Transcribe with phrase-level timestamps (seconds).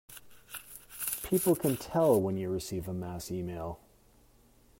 [1.21, 3.79] People can tell when you receive a mass email.